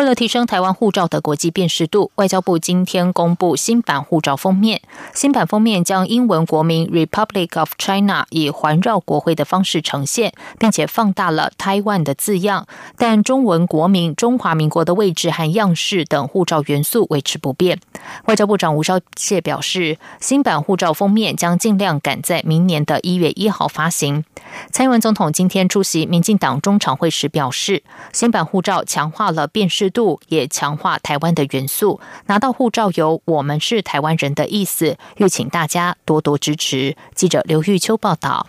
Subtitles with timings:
[0.00, 4.80] 为了提升台湾护照的国际辨识度，外交部今天公布新版护照封面。
[5.12, 17.78] 新版封面将英文国名 Republic of China 以环绕国徽的方式呈现，并且放大了 Taiwan 的字样，但中文国名中华民国的位置和样式等护照元素维持不变。
[18.24, 24.24] 外交部长吴钊燮表示，新版护照封面将尽量赶在明年的一月一号发行。
[24.72, 27.82] 蔡英文总统今天出席民进党中常会时表示，
[28.14, 32.00] 新版护照强化了辨识度，也强化台湾的元素。
[32.26, 36.96] 拿到护照有“我们是台湾人”的意思，欲请大家多多支持。
[37.14, 38.46] 记者刘玉秋报道。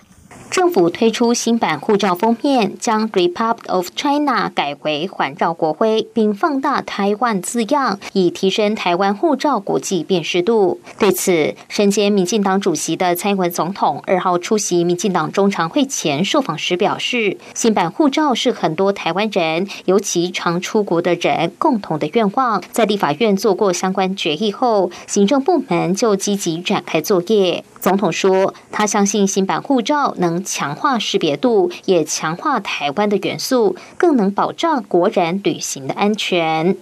[0.51, 10.81] 政府推出新版护照封面，将 Republic of China 改为环绕国徽，并放大台湾字样，以提升台湾护照国际辨识度。
[10.99, 22.61] 对此，身兼民进党主席的蔡英文总统二号出席民进党中常会前受访时表示，新版护照是很多台湾人，尤其常出国的人共同的愿望。
[22.73, 27.63] 在立法院做过相关决议后，行政部门就积极展开作业。
[27.81, 36.77] 总统说，他相信新版护照能强化识别度，也强化台湾的元素，更能保障国人旅行的安全。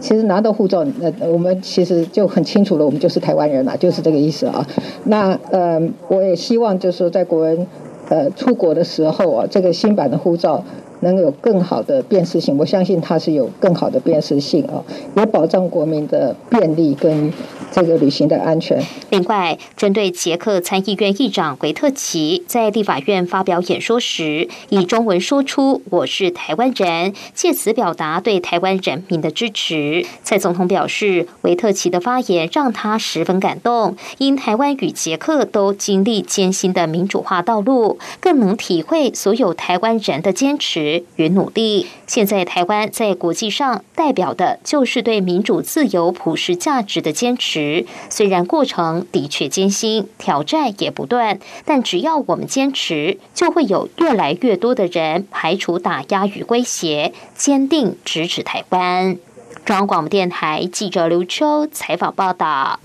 [0.00, 4.66] 其实拿到护照，呃，我们其实就很清楚了，我们就是台湾人了，就是这个意思啊。
[5.04, 7.66] 那呃，我也希望就是说，在国人
[8.08, 10.64] 呃出国的时候啊，这个新版的护照。
[11.02, 14.84] 能有更好的辨识性，我相信它是有更好的辨识性啊，
[15.16, 17.32] 也保障国民的便利跟
[17.72, 18.82] 这个旅行的安全。
[19.10, 30.04] 另外，针对捷克参议院议长维特奇在立法院发表演说时，以中文说出“我是台湾人”，借此表达对台湾人民的支持。
[30.22, 41.04] 蔡总统表示，维特奇的发言让他十分感动，因台湾与捷克都经历艰辛的民主化道路，更能体会所有台湾人的坚持。
[41.16, 47.59] 与努力，现在台湾在国际上代表的就是对民主、自由、普世价值的坚持。
[48.08, 59.18] 虽然过程的确艰辛，挑战也不断，但只要我们坚持，就会有越来越多的人排除打压与威胁，坚定支持台湾。
[59.64, 62.80] 中央广播电台记者刘秋采访报道。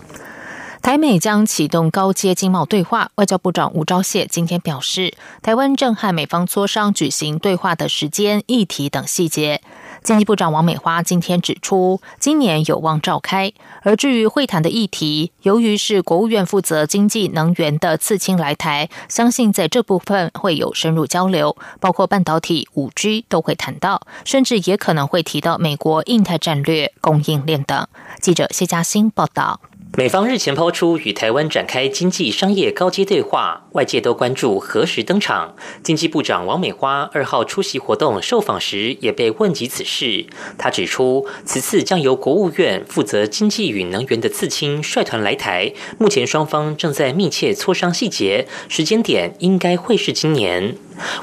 [0.81, 9.61] 台美将启动高阶经贸对话，外交部长吴钊燮今天表示，台湾正和美方磋商举行对话的时间、议题等细节。
[10.05, 13.51] 经济部长王美花今天指出，今年有望召开。
[13.81, 27.87] 而至于会谈的议题，由于是国务院负责经济能源的次青来台，相信在这部分会有深入交流，包括半导体、五 G 都会谈到，甚至也可能会提到美国印太战略、供应链等。
[28.21, 29.59] 记者谢嘉欣报道。
[29.97, 35.55] 美方日前抛出与台湾展开经济商业高阶对话，外界都关注何时登场。
[35.83, 40.25] 经济部长王美花二号出席活动受访时，也被问及此事。
[40.57, 50.75] 他指出，此次将由国务院负责经济与能源的次卿率团来台，目前双方正在密切磋商细节，时间点应该会是今年。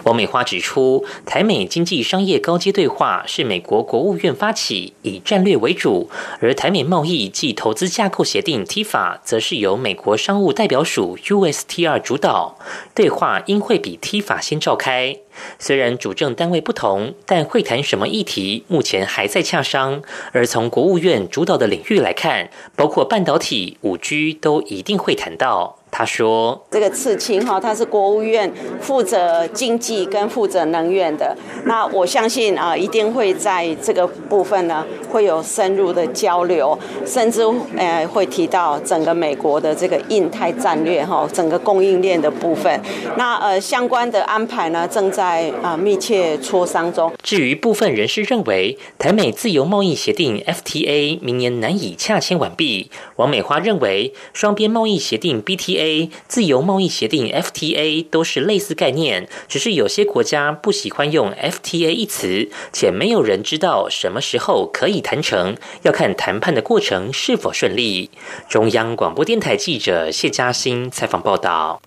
[0.04, 6.08] 王美花指出，台美经济商业高阶对话是美国国务院发起，以战略为主；
[6.40, 12.58] 而台美贸易及投资架构协定 （TIFA） 则是由美国商务代表署 USTR 主导。
[12.94, 15.16] 对话应会比 TIFA 先召开。
[15.58, 20.02] 虽然主政单位不同，但会谈什么议题，目前还在洽商。
[20.32, 25.81] 而从国务院主导的领域来看，包括半导体、五 G 都一定会谈到。
[25.94, 31.36] 他说：“这个刺青哈，他是国务院负责经济跟负责能源的。
[31.66, 37.42] 那我相信啊，一定会在这个部分呢，会有深入的交流，甚至
[37.76, 42.80] 呃会提到整个美国的这个印太战略哈，整个供应链的部分。
[43.18, 47.12] 那呃相关的安排呢，正在啊密切磋商中。
[47.22, 55.81] 至于部分人士认为，台美自由贸易协定 FTA 明年难以洽签完毕，王美花认为，双边贸易协定 BTA。
[55.82, 68.10] A 自由贸易协定 FTA 都是类似概念，只是有些国家不喜欢用 FTA 一词，且没有人知道什么时候可以谈成，要看谈判的过程是否顺利。
[68.48, 71.82] 中央广播电台记者谢嘉欣采访报道。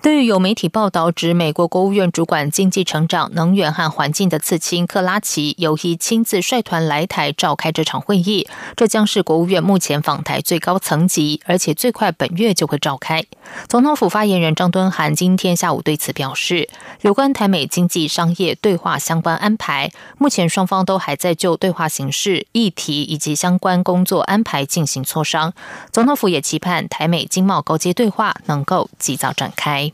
[0.00, 8.46] 对于有媒体报道指美国国务院主管经济成长、能源和环境的次卿克拉奇有意亲自率团来台召开这场会议，
[8.76, 13.24] 这将是国务院目前访台最高层级，而且最快本月就会召开。
[13.68, 16.68] 总统府发言人张敦涵今天下午对此表示，
[17.00, 25.52] 有关台美经济商业对话相关安排，目前双方都还在就对话形式、议题以及相关工作安排进行磋商。
[25.90, 29.92] 总统府也期盼台美经贸高阶对话能够及早展开。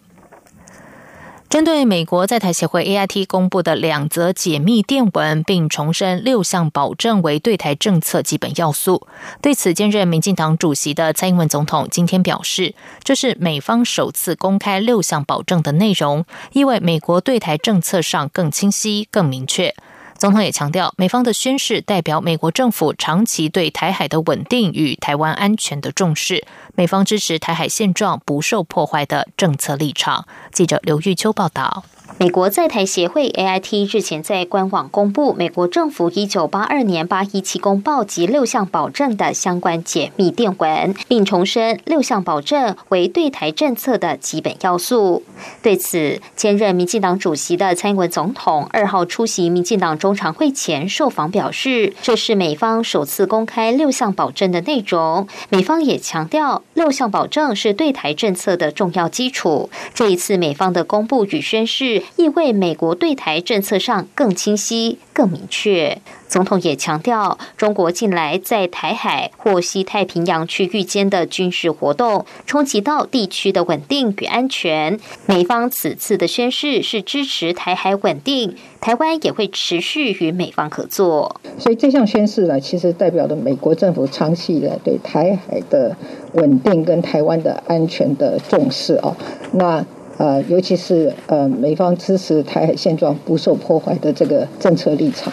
[1.55, 9.07] 针对美国在台协会 AIT 公布的两则解密电文，并重申六项保证为对台政策基本要素，
[9.41, 12.75] 对此兼任民进党主席的蔡英文总统今天表示，
[13.05, 16.25] 这是美方首次公开六项保证的内容，
[16.55, 19.77] 意味美国对台政策上更清晰、更明确。
[20.25, 30.27] 总统也强调，美方的宣誓代表美国政府长期对台海的稳定与台湾安全的重视，美方支持台海现状不受破坏的政策立场。
[30.51, 31.85] 记者刘玉秋报道。
[32.19, 45.25] 美国在台协会 AIT 日前在官网公布美国政府一九八二年八一七公报及六项保证的相关解密电文，并重申六项保证为对台政策的基本要素。
[45.63, 55.27] 对此，兼任民进党主席的蔡英文总统二号出席民进党中常会前受访表示，这是美方首次公开六项保证的内容。
[55.49, 59.69] 美方也强调，六项保证是对台政策的重要基础。
[59.95, 62.03] 这一次美方的公布与宣誓。
[62.17, 65.99] 意味美国对台政策上更清晰、更明确。
[66.27, 74.99] 总统也强调，中国近来在台海或西太平洋区域间的军事活动，冲击到地区的稳定与安全。
[75.27, 81.41] 美方此次的宣誓是支持台海稳定，台湾也会持续与美方合作。
[81.57, 85.97] 所以这项宣誓呢，其实代表了美国政府长期以来对台海的
[86.33, 89.17] 稳定跟台湾的安全的重视啊。
[89.53, 89.85] 那
[90.19, 95.33] 呃，尤其是呃，美方支持台海现状不受破坏的这个政策立场，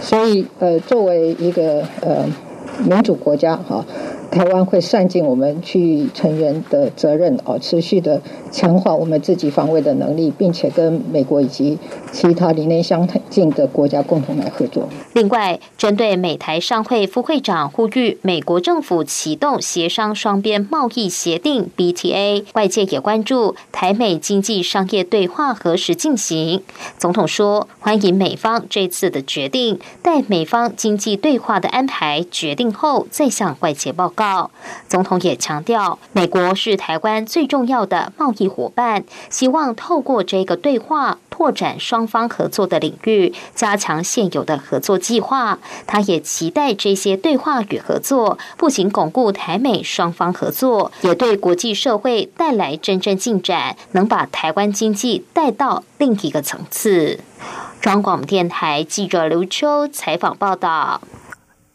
[0.00, 2.24] 所以呃，作为一个呃
[2.86, 3.84] 民主国家哈。
[4.30, 8.22] 台湾会善尽我们区域成员的责任哦，持续的
[8.52, 11.76] 强化我们自己防卫的能力，并且跟美国以及
[12.12, 14.88] 其他理念相近的国家共同来合作。
[15.14, 26.62] 另外，针对美台商会副会长呼吁美国政府启动协商双边贸易协定 （BTA），外界也关注台美经济商业对话何时进行。
[26.96, 34.19] 总统说，欢迎美方这次的决定，待美方经济对话的安排决定后，再向外界报告。
[34.20, 34.50] 告，
[34.86, 45.58] 总统也强调，美国是台湾最重要的贸易伙伴，希望透过这个对话，拓展双方合作的领域，加强现有的合作计划。
[45.86, 57.20] 他也期待这些对话与合作，不仅巩固台美双方合作，也对国际社会带来真正进展，能把台湾经济带到另一个层次。
[57.80, 61.00] 中广电台记者刘秋采访报道。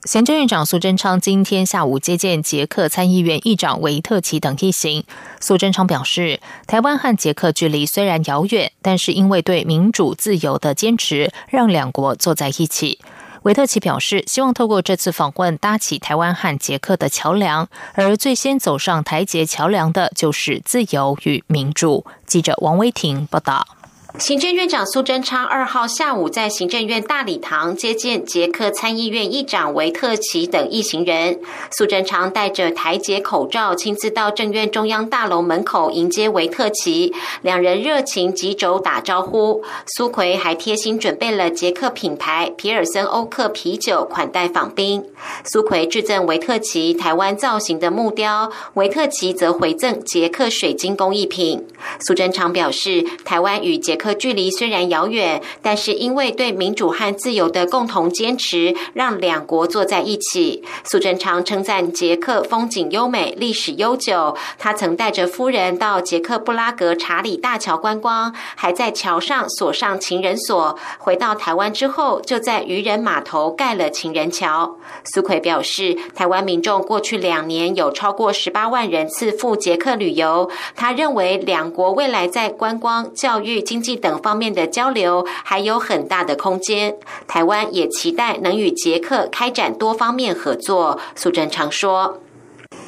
[0.06, 5.04] 行政院长苏贞昌今天下午接见捷克参议院议长维特奇等一行。
[5.40, 13.00] 苏贞昌表示，台湾和捷克距离虽然遥远，但是因为对民主自由的坚持，让两国坐在一起。
[13.42, 22.06] 维特奇表示，希望透过这次访问，搭起台湾和捷克的桥梁，而最先走上台捷桥梁的就是自由与民主。
[22.28, 23.75] 记者王威婷报道。
[24.18, 31.38] 行政院长苏贞昌二号下午在行政院大礼堂接见捷克参议院议长维特奇等一行人。
[31.70, 39.62] 苏贞昌戴着台捷口罩，亲自到政院中央大楼门口迎接维特奇，两人热情击肘打招呼。
[39.98, 45.04] 苏奎还贴心准备了捷克品牌皮尔森欧克啤酒款待访宾。
[45.44, 51.68] 苏奎致赠维特奇台湾造型的木雕，维特奇则回赠捷克水晶工艺品。
[52.00, 54.05] 苏贞昌表示，台湾与捷克。
[54.06, 60.64] 和距离虽然遥远，但是因为对民主和自由的共同坚持，让两国坐在一起。
[60.84, 64.38] 苏贞昌称赞捷克风景优美、历史悠久。
[64.60, 70.78] 他曾带着夫人到捷克布拉格查理大桥观光，还在桥上锁上情人锁。
[71.00, 74.78] 回到台湾之后，就在渔人码头盖了情人桥。
[75.06, 80.52] 苏奎表示，台湾民众过去两年有超过十八万人次赴捷克旅游。
[80.76, 83.95] 他认为，两国未来在观光、教育、经济。
[83.96, 86.96] 等方面的交流还有很大的空间，
[87.28, 91.00] 台湾也期待能与捷克开展多方面合作。
[91.16, 92.22] 苏贞昌说：“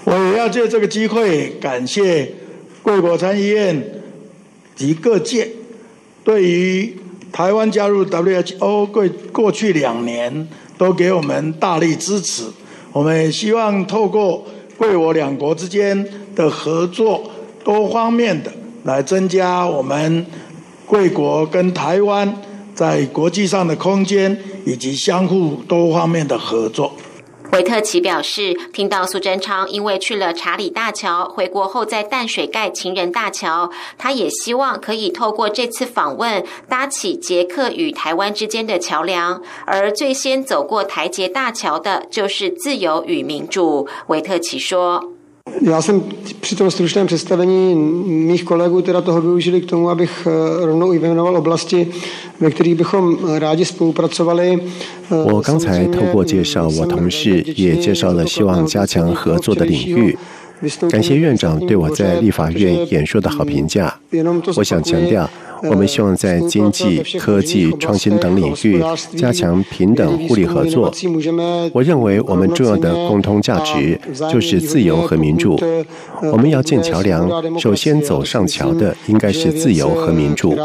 [0.06, 2.34] 我也要借这个机会感谢
[2.82, 4.02] 贵国参议院
[4.76, 5.50] 及各界
[6.24, 6.98] 对于
[7.32, 10.48] 台湾加入 WHO 过过去两年
[10.78, 12.44] 都给我们大力支持。
[12.92, 14.46] 我们也希望透过
[14.78, 17.30] 贵我两国之间的合作，
[17.64, 18.52] 多方面的。”
[18.84, 20.26] 来增加我们
[20.88, 22.34] 贵国跟台湾
[22.74, 26.94] 在国际上的空间以及相互多方面的合作。
[27.52, 39.42] 维特奇表示，听到苏贞昌因为去了查理大桥，回国后在淡水盖情人大桥，他也希望可以透过这次访问，搭起捷克与台湾之间的桥梁。
[39.66, 43.88] 而最先走过台捷大桥的，就是自由与民主。
[44.08, 45.17] 维特奇说。
[45.63, 46.03] Já jsem
[46.41, 50.29] při tom stručném představení mých kolegů teda toho využili k tomu, abych
[50.61, 51.89] rovnou i věnoval oblasti,
[52.41, 54.61] ve kterých bychom rádi spolupracovali.
[55.11, 60.17] 我刚才透过介绍我同事，也介绍了希望加强合作的领域。
[60.90, 64.00] 感谢院长对我在立法院演说的好评价。
[64.56, 65.30] 我想强调。
[65.64, 68.80] 我们希望在经济、科技、创新等领域
[69.16, 70.94] 加强平等互利合作。
[71.74, 74.00] 我认为我们重要的共同价值
[74.32, 75.60] 就是自由和民主。
[76.32, 80.56] 我们要建桥梁，首先走上桥的应该是自由和民主。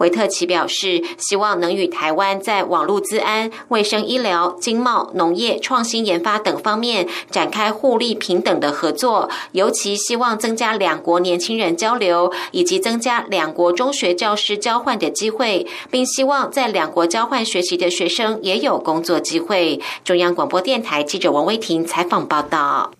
[0.00, 19.80] 维特奇表示，希望能与台湾在网络治安、卫生医疗、经贸、农业、创新研发等方面展开互利平等的合作，尤其希望增加两国年轻人交流，以及增加两国中学教师交换的机会，并希望在两国交换学习的学生也有工作机会。
[20.02, 22.90] 中央广播电台记者王威婷采访报道。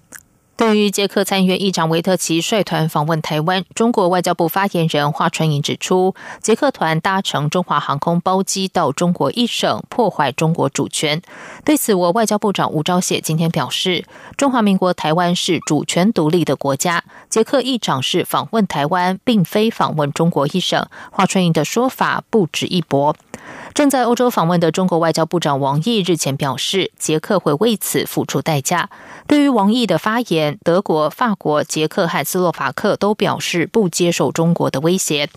[0.61, 11.23] 对于捷克参议院议长维特奇率团访问台湾，中国外交部发言人华春莹指出，捷克团搭乘中华航空包机到中国一省，破坏中国主权。
[11.64, 14.05] 对此，我外交部长吴钊燮今天表示，
[14.37, 20.87] 中华民国台湾是主权独立的国家，捷克议长是访问台湾，并非访问中国一省。
[21.11, 23.17] 华春莹的说法不值一驳。
[23.75, 28.91] 正在欧洲访问的中国外交部长王毅日前表示，捷克会为此付出代价。
[29.27, 35.31] 对于王毅的发言，德国、法国、捷克和斯洛伐克都表示不接受中国的威胁。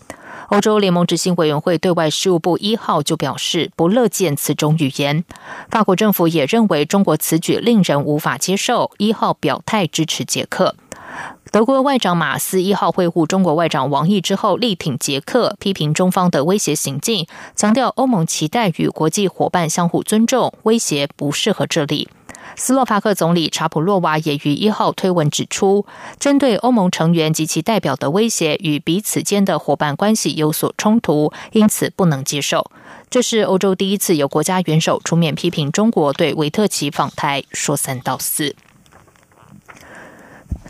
[0.49, 5.23] 欧洲联盟执行委员会对外事务部一号就表示不乐见此种语言。
[5.69, 10.75] 法国政府也认为中国此举令人无法接受，一号表态支持捷克。
[11.53, 22.09] 德国外长马斯一号会晤中国外长王毅之后，力挺捷克，批评中方的威胁行径，强调欧盟期待与国际伙伴相互尊重，威胁不适合这里。
[22.55, 25.85] 斯洛伐克总理查普洛娃也于一号推文指出，
[26.19, 32.71] 针对欧盟成员及其代表的威胁与彼此间的伙伴关系有所冲突，因此不能接受。
[33.11, 38.55] 这是欧洲第一次有国家元首出面批评中国对维特奇访台说三道四。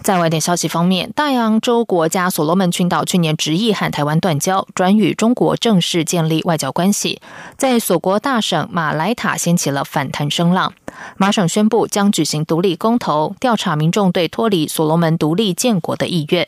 [0.03, 7.21] 在外电消息方面，大洋洲国家所罗门群岛去年执意和台湾断交，转与中国正式建立外交关系，
[7.57, 10.73] 在所国大省马来塔掀起了反弹声浪。
[11.15, 16.45] 马省宣布将举行独立公投，调查民众对脱离所罗门独立建国的意愿。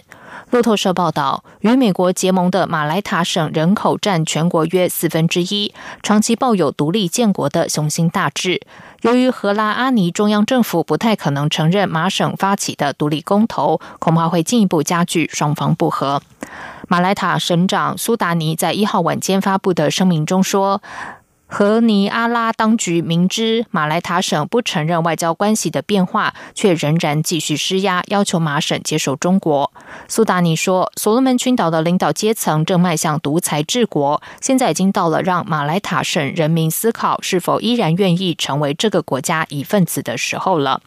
[0.52, 8.62] 路透社报道，与美国结盟的马来塔省人口占全国约四分之一，长期抱有独立建国的雄心大志。
[9.06, 16.24] 由于荷兰阿尼中央政府不太可能承认马省发起的独立公投，恐怕会进一步加剧双方不和。
[16.88, 20.82] 马来塔省长苏达尼在一号晚间发布的声明中说。
[21.58, 29.72] 和尼阿拉当局明知马来塔省不承认外交关系的变化，却仍然继续施压，要求马省接受中国。
[30.10, 40.82] 苏达尼说：“所罗门群岛的领导阶层正迈向独裁治国，现在已经到了让马来塔省人民思考是否依然愿意成为这个国家一份子的时候了。”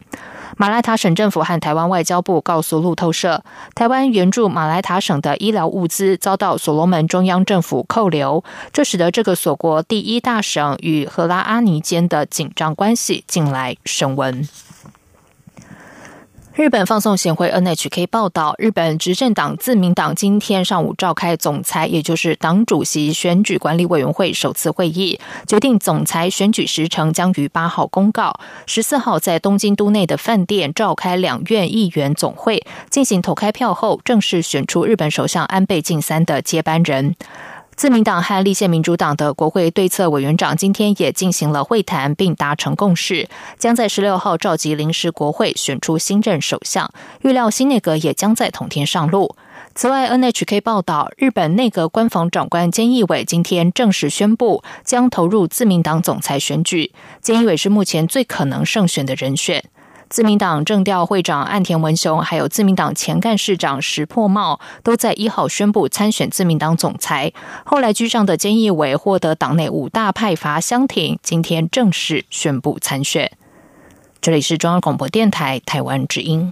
[0.57, 3.41] 马来塔省政府和台湾外交部告诉路透社，
[3.75, 14.47] 台湾援助马来塔省的医疗物资遭到所罗门中央政府扣留，这使得这个锁国第一大省与赫拉阿尼间的紧张关系近来升温。
[16.59, 37.15] 日本放送协会 NHK 报道，日本执政党自民党今天上午召开总裁，也就是党主席选举管理委员会首次会议，决定总裁选举时程将于八号公告，十四号在东京都内的饭店召开两院议员总会，进行投开票后，正式选出日本首相安倍晋三的接班人。
[37.79, 46.91] 自民党和立宪民主党的国会对策委员长今天也进行了会谈，并达成共识，将在十六号召集临时国会选出新任首相。
[47.21, 49.33] 预料新内阁也将在同天上路。
[49.75, 56.91] 此外，NHK 报道，日本内阁官房长官菅义伟今天正式宣布，将投入自民党总裁选举。
[57.23, 59.63] 菅义伟是目前最可能胜选的人选。
[60.09, 67.31] 自民党政调会长岸田文雄，还有自民党前干事长石破茂，都在一号宣布参选自民党总裁。
[67.63, 73.31] 后来居上的菅义伟获得党内五大派阀相挺，今天正式宣布参选。
[74.19, 76.51] 这里是中央广播电台台湾之音。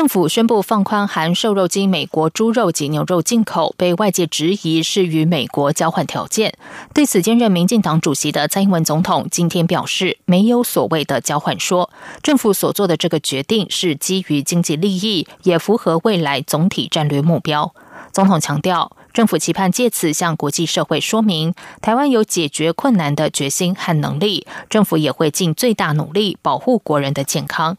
[0.00, 6.54] 政府宣布放宽含瘦肉精美国猪肉及牛肉进口，被外界质疑是与美国交换条件。
[6.94, 11.90] 对此，兼任民进党主席的蔡英文总统今天表示，没有所谓的交换说，
[12.22, 17.74] 政府所做的这个决定是基于经济利益，也符合未来总体战略目标。
[18.10, 21.52] 总统强调，政府期盼借此向国际社会说明，
[21.82, 27.76] 台湾有解决困难的决心和能力，政府也会尽最大努力保护国人的健康。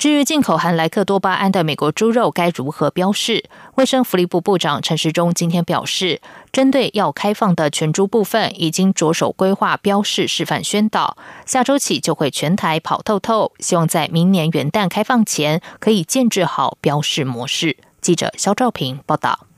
[0.00, 3.44] 至于进口含莱克多巴胺的美国猪肉该如何标示？
[3.74, 17.76] 卫生福利部部长陈时中今天表示，针对要开放的全猪部分，已经着手规划标示示范宣导，下周起就会全台跑透透，希望在明年元旦开放前可以建制好标示模式。
[18.00, 19.49] 记者肖兆平报道。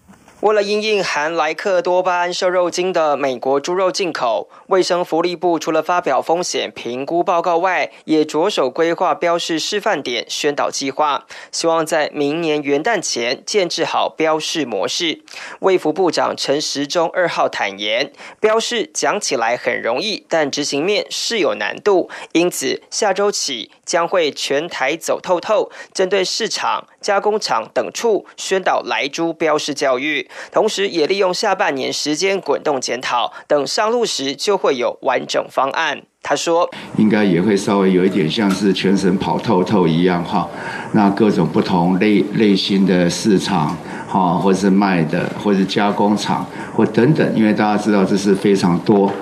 [0.43, 15.23] 为了因应含莱克多巴胺瘦肉精的美国猪肉进口，卫生福利部除了发表风险评估报告外，也着手规划标示示范点宣导计划，希望在明年元旦前建制好标示模式。
[15.61, 30.29] 卫福部长陈时中二号坦言，标示讲起来很容易，但执行面是有难度，因此下周起将会全台走透透，针对市场、加工厂等处宣导来猪标示教育。
[30.51, 36.03] 同时，也利用下半年时间滚动检讨，等上路时就会有完整方案。
[36.23, 40.49] 他说：“应该也会稍微有一点像是全省跑透透一样哈，
[40.93, 46.47] 那各种不同类类型的市场哈，或是卖的，或是加工厂
[46.77, 49.13] 或等等，因为大家知道这是非常多。”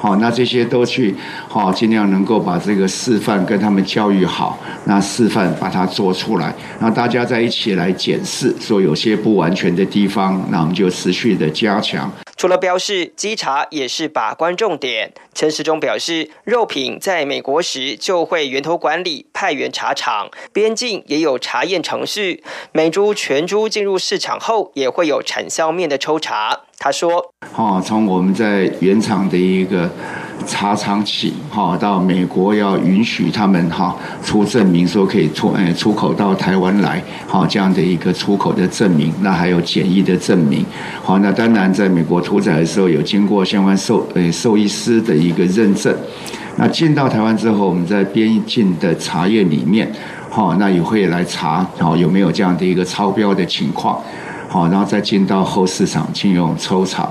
[0.00, 1.14] 好，那这些都去，
[1.46, 12.10] 好，尽量能够把这个示范跟他们教育好，那示范把它做出来，那大家再一起来检视，说有些不完全的地方，那我们就持续的加强。
[12.40, 15.12] 除了标示，稽查也是把关重点。
[15.34, 22.42] 陈时中表示，肉品在美国时就会源头管理，派员查厂，边境也有查验程序。
[22.72, 26.60] 美猪全猪进入市场后，也会有产销面的抽查。
[26.78, 29.90] 他说：“哦，从我们在原厂的一个
[30.46, 40.64] 茶厂起，哈，到美国要允许他们哈出证明说可以出，诶，出口到台湾来，好这样的一个出口的证明，那还有检疫的证明，
[41.02, 45.94] 好，那当然在美国屠宰的时候有经过相关兽，诶，兽医师的一个认证。
[46.56, 49.90] 那进到台湾之后，我们在边境的茶叶里面，
[50.28, 53.98] 好，那也会来查，好有没有这样的一个超标的情况。”
[54.50, 57.08] 好，然后再进到后市场进用抽查。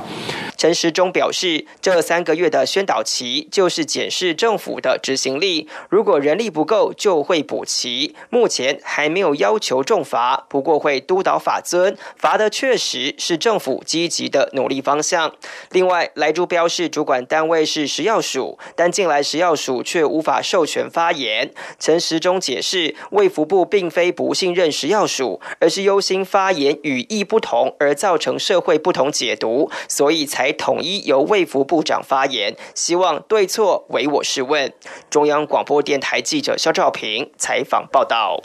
[0.60, 8.14] 陈时中表示，这三个月的宣导期就是检视政府的执行力，如果人力不够，就会补齐。
[8.30, 15.34] 目前还没有要求重罚，不过会督导法尊，罚的确实是政府积极的努力方向。
[15.72, 21.54] 另外，来猪标示主管单位是食药署，但近来食药署却无法授权发言。
[21.80, 30.49] 陈时中解释，卫福部并非不信任食药署，而是忧心发言语义不同而造成社会不同解读，所以才。
[30.54, 34.74] 统一由卫福部长发言，希望对错唯我是问。
[35.10, 38.42] 中央广播电台记者肖兆平采访报道。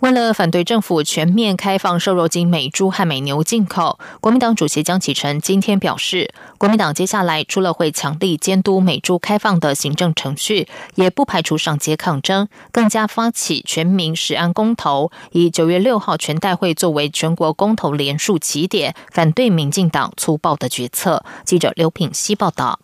[0.00, 21.24] 为了反对政府全面开放瘦肉精美猪和美牛进口，国民党主席江启臣今天表示，国民党接下来除了会强力监督美猪开放的行政程序，也不排除上街抗争，更加发起全民食安公投，以九月六号全代会作为全国公投连署起点，反对民进党粗暴的决策。
[21.44, 22.78] 记者刘品希报道。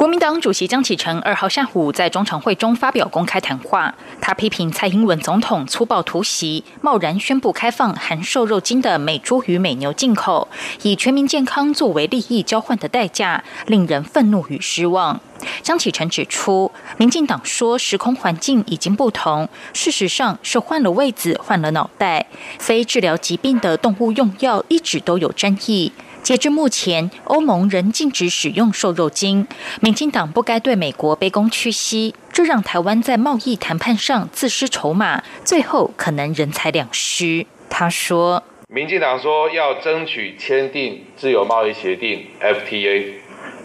[0.00, 10.48] 国民党主席江启臣二号下午在中常会中发表公开谈话，他批评蔡英文总统粗暴突袭，贸然宣布开放含瘦肉精的美猪与美牛进口，
[10.80, 15.20] 以全民健康作为利益交换的代价，令人愤怒与失望。
[15.62, 22.26] 江启臣指出，民进党说时空环境已经不同，事实上是换了位子，换了脑袋。
[22.58, 25.92] 非治疗疾病的动物用药一直都有争议。
[26.22, 29.46] 截至目前，欧盟仍禁止使用瘦肉精。
[29.80, 37.46] 民进党不该对美国卑躬屈膝，这让台湾在贸易谈判上自失筹码，最后可能人财两失。
[37.68, 43.14] 他说：“民进党说要争取签订自由贸易协定 （FTA），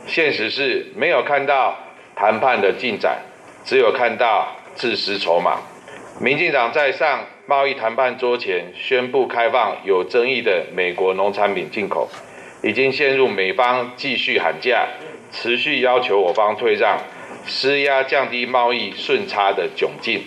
[0.08, 1.76] 现实是没有看到
[2.16, 3.20] 谈判的进展，
[3.66, 5.60] 只有看到自失筹码。
[6.20, 12.10] 民进党在上贸易谈判桌前宣布开放有争议的美国农产品进口。”
[12.66, 14.88] 已经陷入美方继续喊价、
[15.32, 17.00] 持续要求我方退让、
[17.46, 20.24] 施压降低贸易顺差的窘境。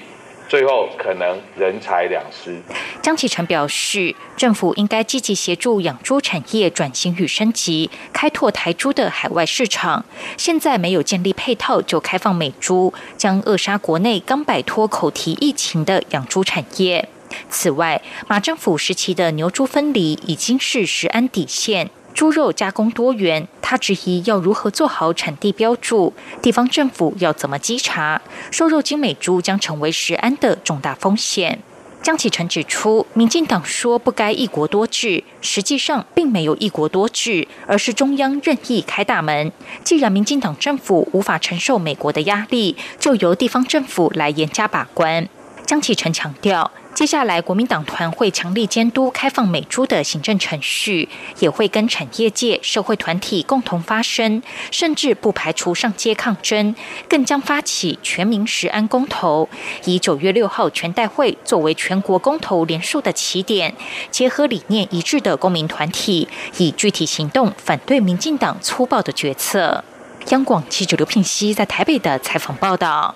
[0.48, 2.62] 最后可能人财两失。
[3.02, 10.06] 江启臣表示，政府应该积极协助养猪产业转型与升级，开拓台猪的海外市场。
[10.36, 17.08] 现在没有建立配套就开放美猪，将扼杀国内刚摆脱口蹄疫情的养猪产业。
[17.50, 21.90] 此外，马政府时期的牛猪分离已经是食安底线。
[22.14, 31.60] 猪肉加工多元，他质疑要如何做好产地标注，地方政府要怎么稽查，瘦肉精美猪将成为食安的重大风险。
[32.02, 39.52] 江启臣指出，民进党说不该一国多制，实际上并没有一国多制，而是中央任意开大门。
[39.84, 45.28] 既然民进党政府无法承受美国的压力，就由地方政府来严加把关。
[45.66, 46.70] 江启臣强调。
[46.94, 56.74] 接下来，国民党团会强力监督开放美猪的行政程序，也会跟产业界、社会团体共同发声，甚至不排除上街抗争，
[57.08, 59.48] 更将发起全民食安公投，
[59.84, 63.76] 以九月六号全代会作为全国公投连署的起点，
[64.10, 69.84] 结合理念一致的公民团体，以具体行动反对民进党粗暴的决策。
[70.30, 73.14] 央广记者刘聘熙在台北的采访报道。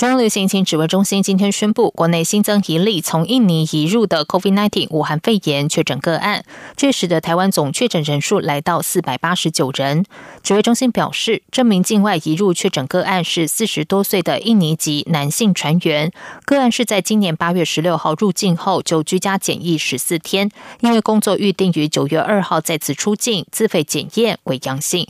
[0.00, 6.42] 中央流行疫情指挥中心今天宣布，国内新增一例从印尼移入的 COVID-19 武汉肺炎确诊个案，
[6.74, 10.06] 这使得台湾总确诊人数来到四百八十九人。
[10.42, 16.10] 指挥中心表示，这名境外移入确诊个案是四十多岁的印尼籍男性船员，
[16.46, 25.06] 个案是在今年八月十六号入境后就居家检疫十四天，因为工作预定于九月二号再次出境，自费检验为阳性。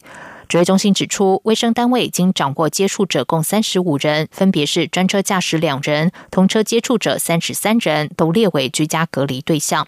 [0.51, 9.87] 指挥中心指出，卫生单位已经掌握接触者共三十五人，分别是专车驾驶两人，同车接触者三十三人，都列为居家隔离对象。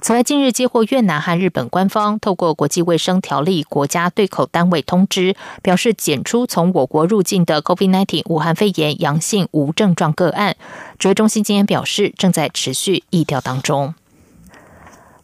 [0.00, 10.56] 此外，近日接获越南和日本官方透过国际卫生条例国家对口单位通知，表示检出从我国入境的 COVID-19 武汉肺炎阳性无症状个案。
[10.98, 13.94] 指挥中心今天表示，正在持续疫调当中。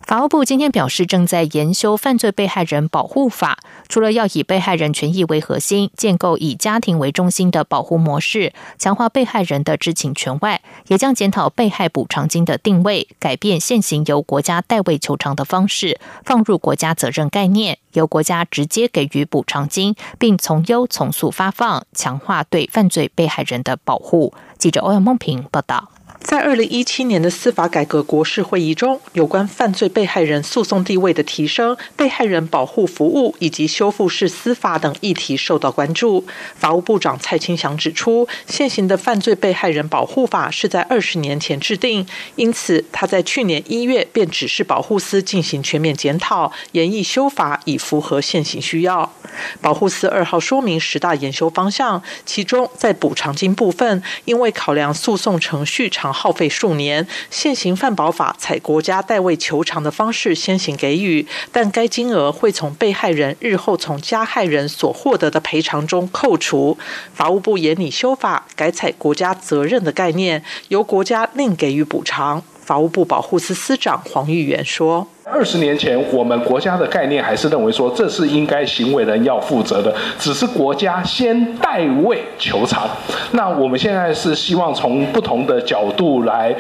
[0.06, 24.32] 法务部今天表示，正在研修犯罪被害人保护法，除了要以被害人权益为核心，建构以家庭为中心的保护模式，强化被害人的知情权外，也将检讨被害补偿金的定位，改变现行由国家代位求偿的方式，放入国家责任概念，由国家直接给予补偿金，并从优从速发放，强化对犯罪被害人的保护。
[24.56, 25.90] 记者欧阳梦平报道。
[26.26, 36.26] 在二零一七年的司法改革国事会议中，有关犯罪被害人诉讼地位的提升、被害人保护服务以及修复式司法等议题受到关注。
[36.56, 49.12] 法务部长蔡清祥指出，现行的犯罪被害人保护法是在二十年前制定，因此他在去年一月便指示保护司进行全面检讨、研议修法，以符合现行需要。
[49.60, 56.15] 保护司二号说明十大研修方向，其中在补偿金部分，因为考量诉讼程序长。
[56.16, 66.78] 耗费数年，现行犯保法采国家代位求偿的方式先行给予，但该金额会从被害人日后从加害人所获得的赔偿中扣除。
[67.12, 72.42] 法务部严拟修法，改采国家责任的概念，由国家另给予补偿。
[72.66, 75.06] 法务部保护司司长黄玉元说。
[75.22, 82.88] 二十年前，我们国家的概念还是认为说，这是应该行为人要负责的，只是国家先代位求偿。
[83.32, 86.54] 那我们现在是希望从不同的角度来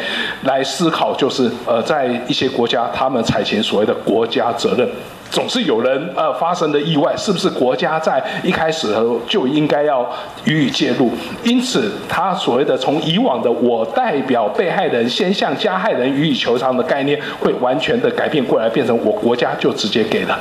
[0.44, 4.88] 来思考，就是呃，在一些国家，他们采取所谓的国家责任。
[5.36, 8.96] 总是有人呃发生的意外，是不是国家在一开始
[9.28, 10.10] 就应该要
[10.46, 11.10] 予以介入？
[11.44, 20.40] 因此，他所谓的从以往的我代表被害人先向加害人予以求偿的概念，会完全的改变过来，变成我国家就直接给了。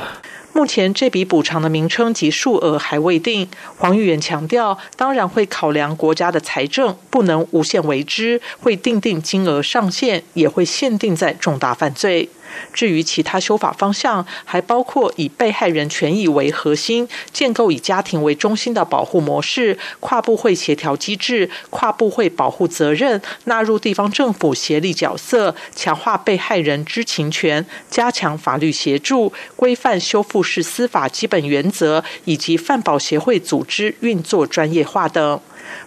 [0.54, 3.46] 目前这笔补偿的名称及数额还未定。
[3.76, 12.30] 黄玉元强调，当然会考量国家的财政，不能无限为之，会定定金额上限，也会限定在重大犯罪。
[12.72, 35.40] 至于其他修法方向，还包括以被害人权益为核心，建构以家庭为中心的保护模式，跨部会协调机制，跨部会保护责任，纳入地方政府协力角色，强化被害人知情权，加强法律协助，规范修复式司法基本原则，以及犯保协会组织运作专业化等。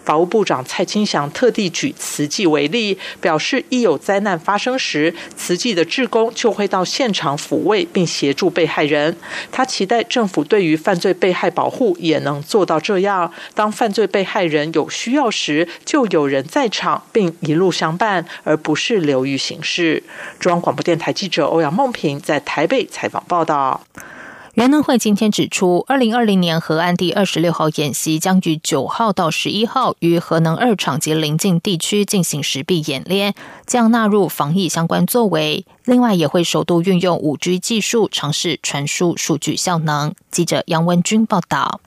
[0.03, 9.15] 法务部长蔡清祥特地举慈济为例，表示一有灾难发生时，慈济的志工就会到现场抚慰并协助被害人。
[9.51, 20.03] 他期待政府对于犯罪被害保护也能做到这样：当犯罪被害人有需要时，就有人在场并一路相伴，而不是流于形式。
[20.39, 23.81] 中央广播电台记者欧阳梦平在台北采访报道。
[24.59, 33.33] 联能会今天指出，二零二零年河岸第二十六号演习将于九号到十一号于核能二厂及邻近地区进行实地演练，
[33.65, 35.65] 将纳入防疫相关作为。
[35.85, 40.13] 另外，也会首度运用五 G 技术，尝试传输数据效能。
[40.29, 41.79] 记者杨文军报道。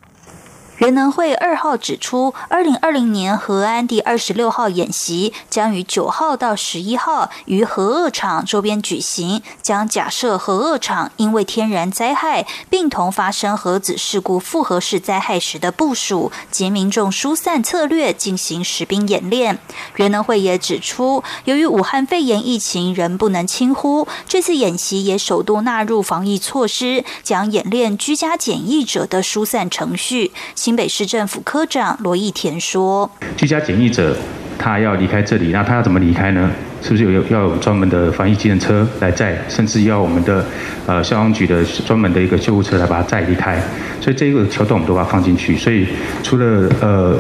[0.79, 19.61] 人能会二号指出，二零二零年核安第二十六号演习将于九号到十一号于核二厂周边举行，将假设核二厂因为天然灾害并同发生核子事故复合式灾害时的部署及民众疏散策略进行实兵演练。
[19.95, 30.33] 人能会也指出，由于武汉肺炎疫情仍不能轻忽，这次演习也首度纳入防疫措施，将演练居家检疫者的疏散程序。
[30.77, 34.17] 北市政府科长罗义田说：“居家检疫者，
[34.59, 36.51] 他要离开这里，那他要怎么离开呢？
[36.83, 40.45] 是不是有要有专门的防疫机动车来载，甚至要我们的
[40.85, 43.63] 呃消防局的专门的一个救护车来把他载离开？
[44.01, 45.57] 所以这个桥段我们都把它放进去。
[45.57, 45.87] 所以
[46.25, 47.17] 除了呃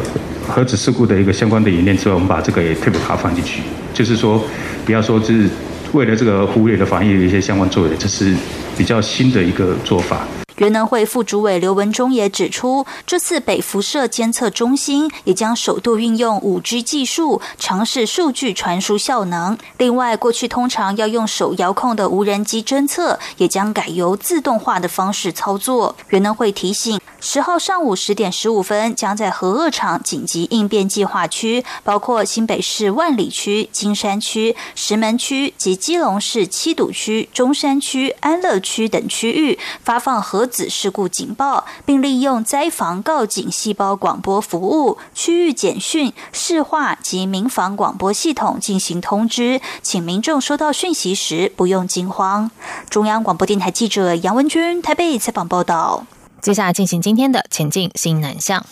[0.49, 3.63] 核子事故的一个相关的演练之外，我们把这个也特别把它放进去，
[3.95, 4.43] 就是说
[4.85, 5.49] 不要说是
[5.93, 8.35] 为了这个忽略的防疫的一些相关作业，这是
[8.77, 19.57] 比较新的一个做法。”原能会副主委刘文忠也指出，这次北辐射监测中心也将首度运用五 G 技术，尝试数据传输效能。
[19.79, 25.97] 另外，过去通常要用手遥控的无人机侦测，也将改由自动化的方式操作。
[26.11, 40.42] 原能会提醒，十号上午十点十五分，将在核二厂紧急应变计划区，包括新北市万里区、金山区、石门区及基隆市七堵区、中山区、安乐区等区域发放核。
[40.43, 52.51] 核子事故警报，并利用灾防告警细胞广播服务、区域简讯、市话及民防广播系统进行通知，请民众收到讯息时不用惊慌。
[52.91, 56.07] 中央广播电台记者杨文君台北采访报道。
[56.41, 58.67] 接下来进行今天的前进新南向。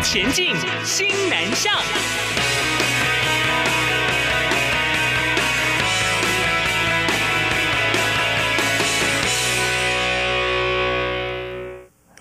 [0.00, 1.74] 前进新南向。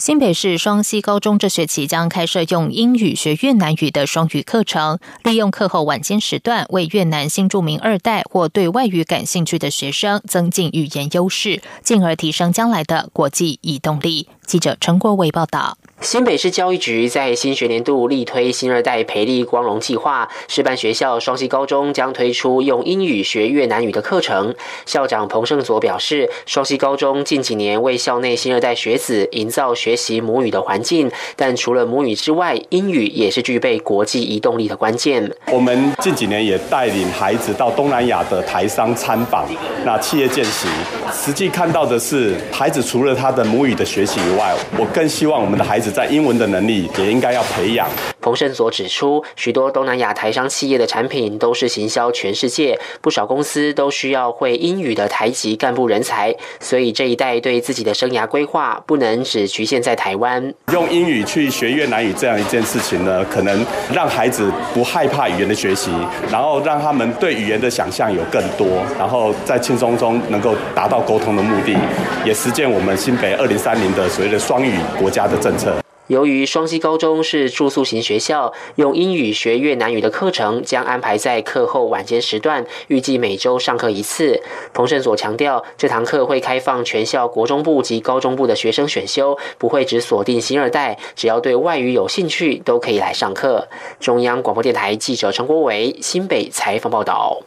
[0.03, 14.27] 新北市双溪高中这学期将开设用英语学越南语的双语课程，利用课后晚间时段，为越南新住民二代或对外语感兴趣的学生增进语言优势，进而提升将来的国际移动力。
[14.45, 15.77] 记者陈国伟报道。
[16.01, 24.53] 新北市教育局在新学年度力推新二代培力光荣计划，示范学校双溪高中将推出用英语学越南语的课程。
[24.85, 35.31] 校长彭胜佐表示，双溪高中近几年为校内新二代学子营造学习母语的环境，但除了母语之外，英语也是具备国际移动力的关键。
[35.53, 39.47] 我们近几年也带领孩子到东南亚的台商参访，
[39.85, 40.67] 那企业见习，
[41.13, 45.93] 实际看到的是，孩子除了他的母语的学习以外，我更希望我们的孩子。
[45.93, 47.87] 在英文的能力也应该要培养。
[48.19, 60.53] 冯胜所指出，许多东南亚台商企业的产品都是行销全世界，不少公司都需要会英语的台籍干部人才，所以这一代对自己的生涯规划不能只局限在台湾。
[60.71, 65.91] 用英语去学越南语这样一件事情呢，可能让孩子不害怕语言的学习，
[66.31, 68.67] 然后让他们对语言的想象有更多，
[68.97, 71.77] 然后在轻松中能够达到沟通的目的，
[72.25, 75.75] 也实践我们新北二零三零的谓的双语国家的政策。
[76.07, 84.41] 由于双溪高中是住宿型学校，用英语学越南语的课程将安排在课后晚间时段，预计每周上课一次。
[84.73, 93.69] 彭胜所强调，这堂课会开放全校国中部及高中部的学生选修，不会只锁定新二代，只要对外语有兴趣都可以来上课。
[94.01, 97.41] 中央广播电台记者陈国伟新北采访报道。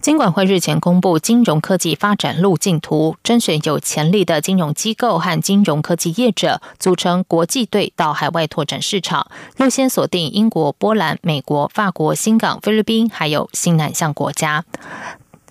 [0.00, 14.64] 金管会日前公布金融科技发展路径图，甄选有潜力的金融机构和金融科技业者，组成国际队到海外拓展市场，优先锁定英国、波兰、美国、法国、新港、菲律宾，还有新南向国家。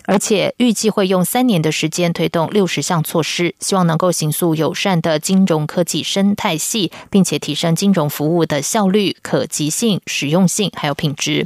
[0.06, 11.46] 而且预计会用三年的时间推动六十项措施，希望能够形塑友善的金融科技生态系，并且提升金融服务的效率、可及性、实用性还有品质。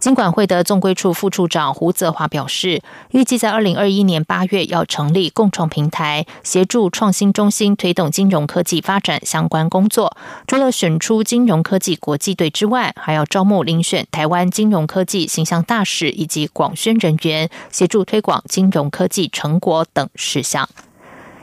[0.00, 10.16] 金管会的纵规处副处长胡泽华表示，预计在二零二一年八月要成立共创平台，协助创新中心推动金融科技发展相关工作。
[10.46, 20.66] 除了选出金融科技国际队之外，还要招募遴选台湾金融科技形象大使以及广宣人员，协助推广金融科技成果等事项。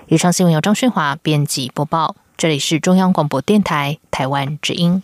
[0.07, 5.03] 以上新闻由张勋华编辑播报，这里是中央广播电台台湾之音。